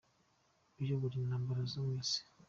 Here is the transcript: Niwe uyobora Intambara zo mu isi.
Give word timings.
Niwe 0.73 0.81
uyobora 0.87 1.15
Intambara 1.17 1.61
zo 1.71 1.79
mu 1.85 1.91
isi. 2.01 2.19